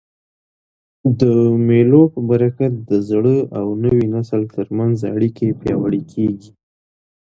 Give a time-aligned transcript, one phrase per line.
[1.19, 1.21] د
[1.67, 6.51] مېلو په برکت د زاړه او نوي نسل تر منځ اړیکي پیاوړي کېږي.